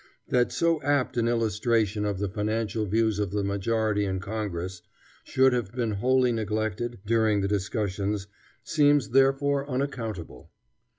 That 0.29 0.51
so 0.51 0.81
apt 0.81 1.15
an 1.15 1.27
illustration 1.27 2.05
of 2.05 2.17
the 2.17 2.27
financial 2.27 2.87
views 2.87 3.19
of 3.19 3.29
the 3.29 3.43
majority 3.43 4.03
in 4.03 4.19
Congress 4.19 4.81
should 5.25 5.53
have 5.53 5.73
been 5.73 5.91
wholly 5.91 6.31
neglected, 6.31 6.97
during 7.05 7.41
the 7.41 7.47
discussions, 7.47 8.25
seems 8.63 9.09
therefore 9.11 9.69
unaccountable. 9.69 10.49